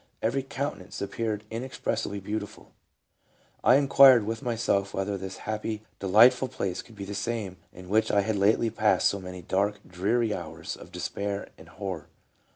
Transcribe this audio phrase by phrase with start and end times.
[0.19, 2.71] Every countenance appeared inexpressibly beautiful....
[3.63, 7.87] I inquired with myself whether this happy, delight ful place could be the same in
[7.87, 12.07] which I had lately passed so many dark, dreary hours of despair and horror."